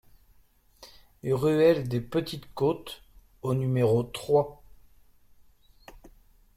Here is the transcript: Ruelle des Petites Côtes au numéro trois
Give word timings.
Ruelle 1.23 1.87
des 1.87 2.01
Petites 2.01 2.51
Côtes 2.55 3.03
au 3.43 3.53
numéro 3.53 4.01
trois 4.01 4.63